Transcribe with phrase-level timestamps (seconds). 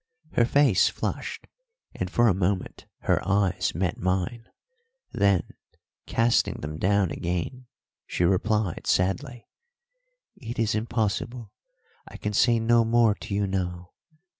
[0.31, 1.45] Her face flushed,
[1.93, 4.47] and for a moment her eyes met mine;
[5.11, 5.51] then,
[6.07, 7.67] casting them down again,
[8.07, 9.47] she replied sadly,
[10.37, 11.51] "It is impossible!
[12.07, 13.91] I can say no more to you now.